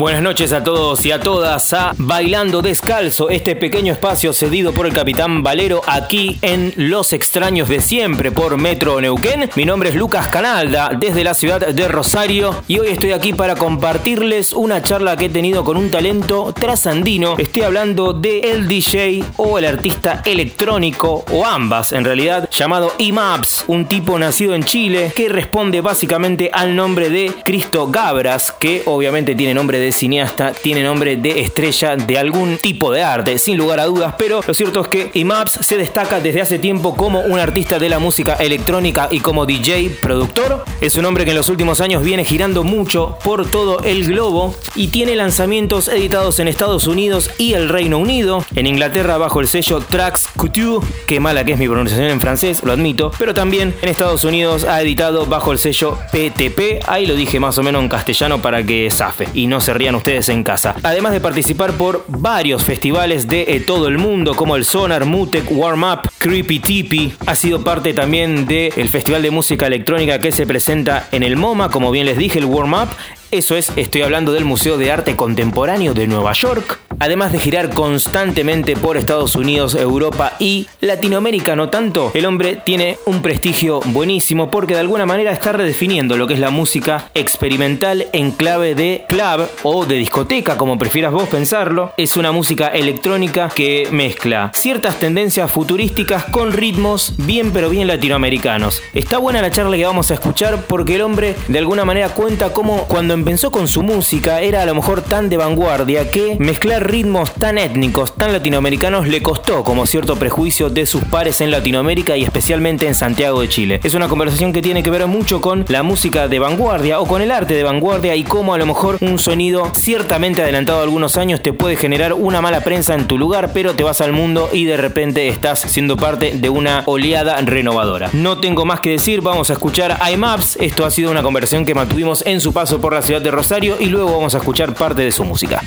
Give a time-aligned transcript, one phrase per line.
[0.00, 4.86] Buenas noches a todos y a todas a Bailando Descalzo, este pequeño espacio cedido por
[4.86, 9.50] el capitán Valero aquí en Los Extraños de Siempre por Metro Neuquén.
[9.56, 13.56] Mi nombre es Lucas Canalda desde la ciudad de Rosario y hoy estoy aquí para
[13.56, 17.34] compartirles una charla que he tenido con un talento trasandino.
[17.36, 23.64] Estoy hablando de el DJ o el artista electrónico o ambas en realidad llamado Imaps,
[23.66, 29.34] un tipo nacido en Chile que responde básicamente al nombre de Cristo Gabras, que obviamente
[29.34, 33.80] tiene nombre de cineasta tiene nombre de estrella de algún tipo de arte, sin lugar
[33.80, 37.38] a dudas, pero lo cierto es que Imaps se destaca desde hace tiempo como un
[37.38, 40.64] artista de la música electrónica y como DJ productor.
[40.80, 44.54] Es un hombre que en los últimos años viene girando mucho por todo el globo
[44.74, 49.48] y tiene lanzamientos editados en Estados Unidos y el Reino Unido, en Inglaterra bajo el
[49.48, 53.74] sello Trax Couture, que mala que es mi pronunciación en francés, lo admito, pero también
[53.82, 57.82] en Estados Unidos ha editado bajo el sello PTP, ahí lo dije más o menos
[57.82, 60.74] en castellano para que zafe y no se rían ustedes en casa.
[60.82, 65.50] Además de participar por varios festivales de eh, todo el mundo, como el Sonar, Mutec,
[65.50, 70.46] Warm Up, Creepy Tippy, ha sido parte también del Festival de Música Electrónica que se
[70.46, 72.88] presenta en el MoMA, como bien les dije, el Warm Up,
[73.30, 76.80] eso es, estoy hablando del Museo de Arte Contemporáneo de Nueva York.
[77.02, 82.98] Además de girar constantemente por Estados Unidos, Europa y Latinoamérica, no tanto, el hombre tiene
[83.06, 88.08] un prestigio buenísimo porque de alguna manera está redefiniendo lo que es la música experimental
[88.12, 91.94] en clave de club o de discoteca, como prefieras vos pensarlo.
[91.96, 98.82] Es una música electrónica que mezcla ciertas tendencias futurísticas con ritmos bien pero bien latinoamericanos.
[98.92, 102.52] Está buena la charla que vamos a escuchar porque el hombre de alguna manera cuenta
[102.52, 106.89] cómo cuando empezó con su música era a lo mejor tan de vanguardia que mezclar
[106.90, 112.16] ritmos tan étnicos, tan latinoamericanos le costó como cierto prejuicio de sus pares en Latinoamérica
[112.16, 113.80] y especialmente en Santiago de Chile.
[113.84, 117.22] Es una conversación que tiene que ver mucho con la música de vanguardia o con
[117.22, 121.16] el arte de vanguardia y cómo a lo mejor un sonido ciertamente adelantado a algunos
[121.16, 124.48] años te puede generar una mala prensa en tu lugar, pero te vas al mundo
[124.52, 128.10] y de repente estás siendo parte de una oleada renovadora.
[128.12, 130.56] No tengo más que decir, vamos a escuchar iMaps.
[130.60, 133.76] Esto ha sido una conversación que mantuvimos en su paso por la ciudad de Rosario
[133.78, 135.62] y luego vamos a escuchar parte de su música.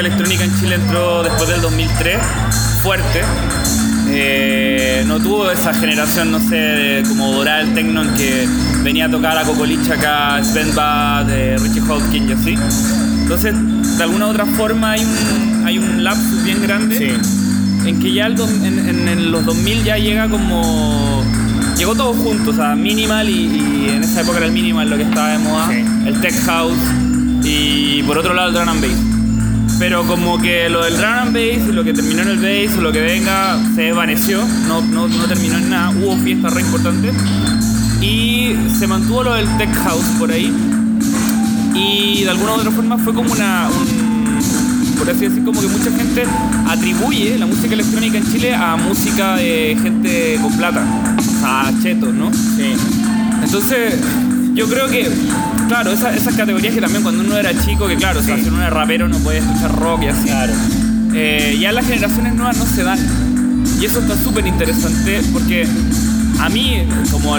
[0.00, 2.18] Música electrónica en Chile entró después del 2003,
[2.82, 3.20] fuerte.
[4.08, 8.48] Eh, no tuvo esa generación, no sé, como Doral Techno en que
[8.82, 12.54] venía a tocar a Cocolicha acá, Sven Bad, eh, Richie Hawkins y así.
[13.22, 13.54] Entonces,
[13.98, 17.16] de alguna u otra forma hay un, hay un lapsus bien grande
[17.84, 21.24] en que ya en, los 2000 ya llega como
[21.76, 25.02] llegó todo junto, o sea, minimal y, en esa época era el minimal lo que
[25.02, 25.68] estaba de moda,
[26.06, 26.78] el tech house
[27.42, 29.09] y por otro lado el drum and bass.
[29.80, 32.82] Pero como que lo del drum and bass, lo que terminó en el bass o
[32.82, 37.14] lo que venga, se desvaneció, no, no, no terminó en nada, hubo fiestas re importantes
[38.02, 40.52] y se mantuvo lo del tech house por ahí.
[41.74, 43.70] Y de alguna u otra forma fue como una,
[44.98, 46.24] por así decir, como que mucha gente
[46.68, 50.84] atribuye la música electrónica en Chile a música de gente con plata,
[51.42, 52.30] a chetos, ¿no?
[52.32, 52.74] Sí.
[53.42, 53.94] Entonces,
[54.52, 55.10] yo creo que,
[55.70, 58.58] claro, esas categorías que también cuando uno era chico, que claro, o sea, si uno
[58.58, 60.24] era rapero no podía escuchar rock y así.
[60.24, 60.52] Claro.
[61.14, 62.98] Eh, ya las generaciones nuevas no se dan.
[63.80, 65.68] Y eso está súper interesante porque
[66.40, 66.82] a mí,
[67.12, 67.36] como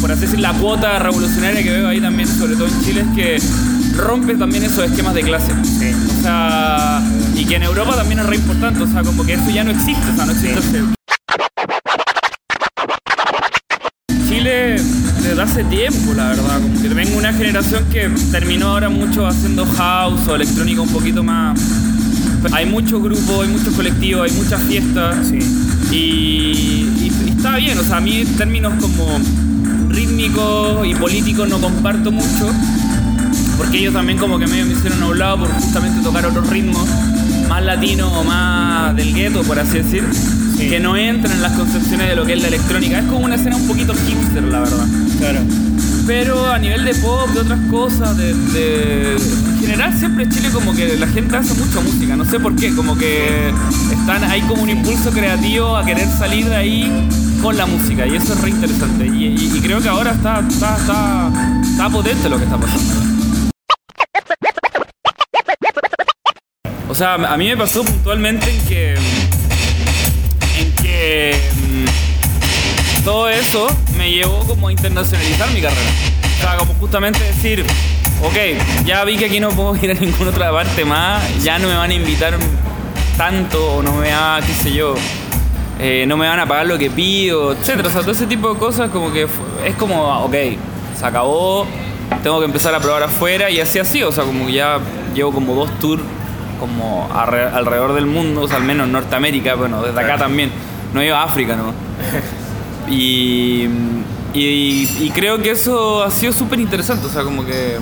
[0.00, 3.16] por así decir, la cuota revolucionaria que veo ahí también, sobre todo en Chile, es
[3.16, 5.50] que rompe también esos esquemas de clase.
[5.52, 7.02] O sea,
[7.34, 9.72] y que en Europa también es re importante, o sea, como que eso ya no
[9.72, 10.84] existe, o sea, no existe.
[14.28, 14.80] Chile
[15.42, 20.28] hace tiempo, la verdad, como que vengo una generación que terminó ahora mucho haciendo house
[20.28, 21.58] o electrónica un poquito más.
[22.52, 25.30] Hay muchos grupos, hay muchos colectivos, hay muchas fiestas.
[25.90, 29.18] Y, y, está bien, o sea, a mí términos como
[29.88, 32.50] rítmicos y políticos no comparto mucho,
[33.56, 36.48] porque ellos también como que medio me hicieron a un lado por justamente tocar otros
[36.48, 36.86] ritmos
[37.48, 40.04] más latinos o más del gueto, por así decir,
[40.58, 42.98] que no entran en las concepciones de lo que es la electrónica.
[42.98, 44.86] Es como una escena un poquito hipster, la verdad.
[45.20, 45.40] Claro.
[46.06, 50.96] Pero a nivel de pop, de otras cosas, de, en general siempre Chile como que
[50.96, 53.52] la gente hace mucha música, no sé por qué, como que
[53.92, 57.08] están, hay como un impulso creativo a querer salir de ahí
[57.42, 61.30] con la música y eso es re interesante y, creo que ahora está, está, está,
[61.62, 62.94] está potente lo que está pasando.
[66.88, 68.94] O sea, a mí me pasó puntualmente en que.
[70.58, 71.34] En que.
[73.10, 73.66] Todo eso
[73.98, 75.90] me llevó como a internacionalizar mi carrera.
[76.22, 77.66] O sea, como justamente decir,
[78.22, 81.66] ok, ya vi que aquí no puedo ir a ninguna otra parte más, ya no
[81.66, 82.34] me van a invitar
[83.16, 84.94] tanto, o no me va, qué sé yo,
[85.80, 87.84] eh, no me van a pagar lo que pido, etc.
[87.84, 89.26] O sea, todo ese tipo de cosas como que
[89.66, 90.34] es como, ok,
[90.96, 91.66] se acabó,
[92.22, 94.78] tengo que empezar a probar afuera y así así, o sea, como que ya
[95.16, 96.00] llevo como dos tours
[96.60, 100.52] como alrededor del mundo, o sea, al menos Norteamérica, bueno, desde acá también,
[100.94, 101.74] no he ido a África, ¿no?
[102.88, 103.68] y,
[104.34, 107.78] y, creo que eso ha sido súper interesante, o sea, como que,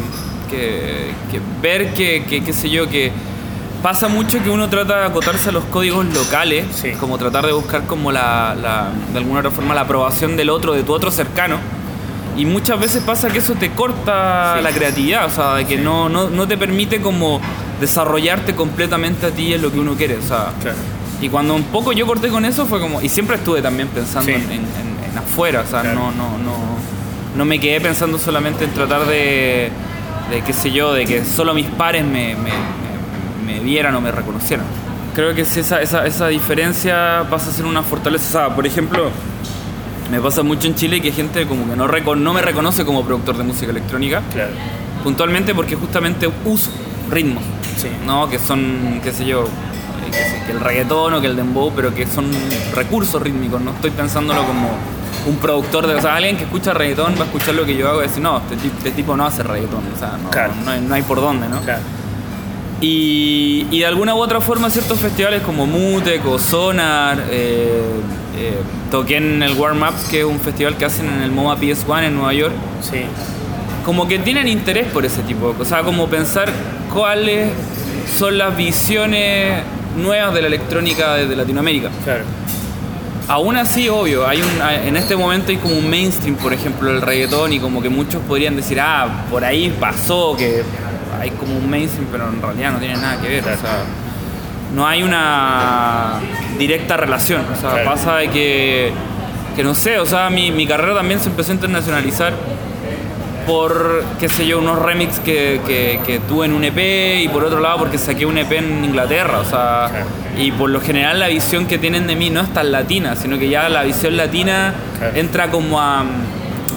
[0.51, 3.13] que, ver que, que, qué sé yo, que
[3.83, 6.67] pasa mucho que uno trata de acotarse a los códigos locales,
[6.99, 10.73] como tratar de buscar como la, la, de alguna otra forma la aprobación del otro,
[10.73, 11.59] de tu otro cercano.
[12.37, 16.09] Y muchas veces pasa que eso te corta la creatividad, o sea, de que no,
[16.09, 17.41] no, no, te permite como
[17.81, 20.53] desarrollarte completamente a ti en lo que uno quiere, o sea.
[21.21, 24.31] Y cuando un poco yo corté con eso fue como, y siempre estuve también pensando
[24.31, 26.55] en, en, afuera, o sea, no, no, no,
[27.37, 29.71] no me quedé pensando solamente en tratar de,
[30.31, 32.37] de qué sé yo, de que solo mis pares me
[33.49, 34.67] me vieran o me reconocieran.
[35.15, 38.55] Creo que si esa, esa, esa diferencia pasa a ser una fortaleza.
[38.55, 39.11] por ejemplo,
[40.11, 43.39] me pasa mucho en Chile que gente como que no, no me reconoce como productor
[43.39, 44.23] de música electrónica.
[44.33, 44.53] Claro.
[45.03, 46.71] Puntualmente porque justamente uso
[47.11, 47.43] ritmos,
[47.79, 47.89] sí.
[48.05, 48.29] ¿no?
[48.29, 49.49] Que son, qué sé yo,
[50.11, 52.31] que, el reggaetón o que el dembow, pero que son
[52.75, 53.61] recursos rítmicos.
[53.61, 54.71] No estoy pensándolo como
[55.27, 55.95] un productor de.
[55.95, 58.23] O sea, alguien que escucha reggaetón va a escuchar lo que yo hago y decir,
[58.23, 59.85] no, este, este tipo no hace reggaetón.
[59.95, 60.31] O sea, no,
[60.65, 61.61] no, hay, no hay por dónde, ¿no?
[61.61, 61.83] Claro.
[62.81, 67.83] Y, de alguna u otra forma ciertos festivales como Mutec o Sonar, eh,
[68.37, 68.59] eh,
[68.91, 72.05] toqué en el Warm Up, que es un festival que hacen en el MoMA PS1
[72.05, 72.55] en Nueva York.
[72.81, 73.03] Sí.
[73.85, 76.53] Como que tienen interés por ese tipo de cosas, o sea, como pensar
[76.93, 77.51] cuáles
[78.17, 79.63] son las visiones
[79.99, 81.91] nuevas de la electrónica desde Latinoamérica.
[82.05, 82.25] Claro.
[83.29, 84.49] Aún así, obvio, hay un,
[84.87, 88.23] en este momento hay como un mainstream, por ejemplo, el reggaetón, y como que muchos
[88.23, 90.63] podrían decir, ah, por ahí pasó, que
[91.21, 93.43] hay como un mainstream, pero en realidad no tiene nada que ver.
[93.43, 93.85] O sea,
[94.75, 96.21] no hay una
[96.59, 97.43] directa relación.
[97.53, 98.93] O sea, pasa de que,
[99.57, 102.33] que, no sé, o sea, mi, mi, carrera también se empezó a internacionalizar
[103.49, 107.61] por, qué sé yo, unos remix que, que, tuve en un EP y por otro
[107.61, 109.39] lado porque saqué un EP en Inglaterra.
[109.41, 109.91] O sea,
[110.39, 113.39] y por lo general la visión que tienen de mí no es tan latina, sino
[113.39, 114.75] que ya la visión latina
[115.15, 116.05] entra como a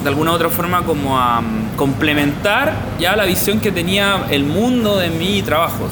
[0.02, 1.44] de alguna u otra forma como a
[1.76, 5.90] complementar ya la visión que tenía el mundo de mi trabajo.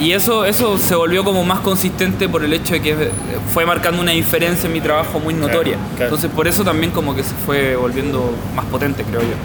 [0.00, 3.10] Y eso, eso se volvió como más consistente por el hecho de que
[3.54, 5.78] fue marcando una diferencia en mi trabajo muy notoria.
[5.98, 9.36] Entonces por eso también como que se fue volviendo más potente, creo yo.